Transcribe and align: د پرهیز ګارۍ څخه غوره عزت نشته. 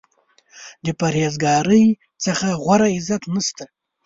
د 0.85 0.87
پرهیز 0.99 1.33
ګارۍ 1.43 1.85
څخه 2.25 2.47
غوره 2.63 2.87
عزت 2.97 3.23
نشته. 3.35 3.65